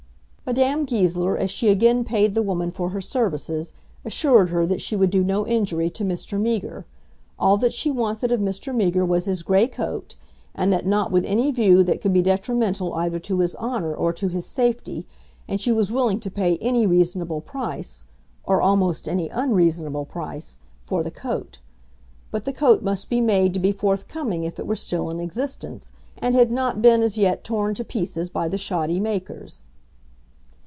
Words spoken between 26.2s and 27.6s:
had not been as yet